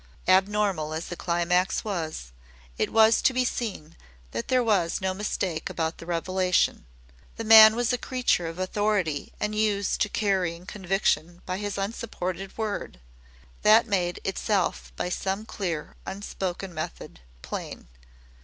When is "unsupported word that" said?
11.77-13.85